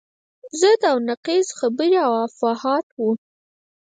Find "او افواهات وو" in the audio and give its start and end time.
2.07-3.09